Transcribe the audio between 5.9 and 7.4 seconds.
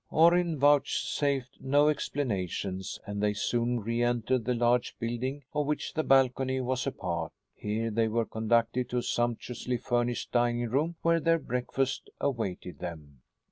the balcony was a part.